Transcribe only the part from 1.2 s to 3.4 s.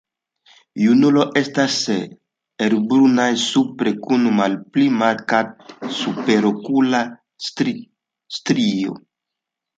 estas helbrunaj